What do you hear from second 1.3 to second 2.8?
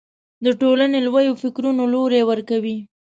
فکرونو لوری ورکوي